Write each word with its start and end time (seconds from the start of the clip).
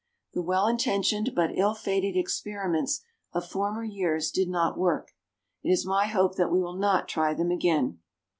The 0.33 0.41
well 0.41 0.67
intentioned 0.67 1.33
but 1.35 1.55
ill 1.55 1.75
fated 1.75 2.17
experiments 2.17 3.01
of 3.33 3.45
former 3.47 3.83
years 3.83 4.31
did 4.31 4.49
not 4.49 4.75
work. 4.75 5.11
It 5.61 5.69
is 5.69 5.85
my 5.85 6.07
hope 6.07 6.37
that 6.37 6.51
we 6.51 6.59
will 6.59 6.73
not 6.79 7.07
try 7.07 7.35
them 7.35 7.51
again. 7.51 7.99